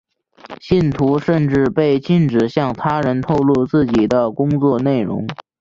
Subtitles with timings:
[0.59, 5.27] 信徒甚至被禁止向他人透露自己的工作内容。